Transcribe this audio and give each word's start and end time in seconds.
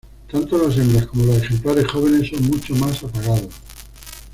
Tanto 0.31 0.57
las 0.57 0.75
hembras 0.79 1.05
como 1.05 1.25
los 1.25 1.37
ejemplares 1.43 1.85
jóvenes 1.91 2.27
son 2.29 2.43
mucho 2.47 2.73
más 2.73 3.03
apagados. 3.03 3.53